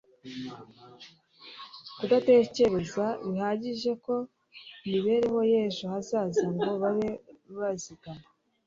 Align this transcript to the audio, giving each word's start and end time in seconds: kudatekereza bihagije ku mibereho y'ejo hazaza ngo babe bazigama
kudatekereza 1.97 3.05
bihagije 3.29 3.91
ku 4.03 4.15
mibereho 4.91 5.39
y'ejo 5.51 5.83
hazaza 5.93 6.43
ngo 6.55 6.71
babe 6.81 7.09
bazigama 7.57 8.27